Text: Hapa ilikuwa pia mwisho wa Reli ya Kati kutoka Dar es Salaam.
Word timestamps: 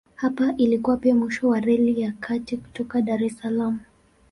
Hapa 0.15 0.53
ilikuwa 0.57 0.97
pia 0.97 1.15
mwisho 1.15 1.47
wa 1.49 1.59
Reli 1.59 2.01
ya 2.01 2.11
Kati 2.19 2.57
kutoka 2.57 3.01
Dar 3.01 3.23
es 3.23 3.37
Salaam. 3.37 3.79